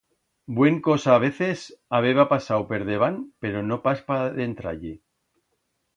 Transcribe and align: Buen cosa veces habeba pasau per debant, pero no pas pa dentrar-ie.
Buen 0.59 0.79
cosa 0.85 1.17
veces 1.23 1.65
habeba 1.97 2.25
pasau 2.31 2.65
per 2.71 2.81
debant, 2.89 3.19
pero 3.45 3.65
no 3.69 3.81
pas 3.87 4.05
pa 4.11 4.19
dentrar-ie. 4.43 4.95